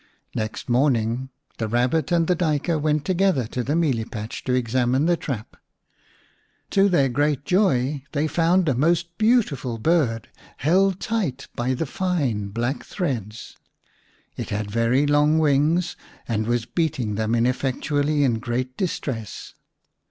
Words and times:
Next 0.33 0.67
morning 0.67 1.29
the 1.59 1.67
Rabbit 1.67 2.11
and 2.11 2.25
the 2.25 2.35
Duyker 2.35 2.79
went 2.81 3.05
together 3.05 3.45
to 3.45 3.63
the 3.63 3.75
mealie 3.75 4.03
patch 4.09 4.43
to 4.45 4.53
examine 4.53 5.05
the 5.05 5.15
trap. 5.15 5.55
To 6.71 6.89
their 6.89 7.07
great 7.07 7.45
joy 7.45 8.01
they 8.11 8.25
found 8.25 8.67
a 8.67 8.73
most 8.73 9.15
beautiful 9.19 9.77
bird 9.77 10.27
held 10.57 10.99
tight 10.99 11.49
by 11.55 11.75
the 11.75 11.85
fine 11.85 12.47
black 12.47 12.83
threads. 12.83 13.57
It 14.35 14.49
had 14.49 14.71
very 14.71 15.05
long 15.05 15.37
wings, 15.37 15.95
and 16.27 16.47
was 16.47 16.65
beat 16.65 16.99
ing 16.99 17.13
them 17.13 17.35
ineffectually 17.35 18.23
in 18.23 18.39
great 18.39 18.75
distress. 18.75 19.53